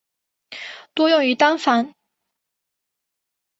[0.95, 1.97] 多用于单镜反光相机。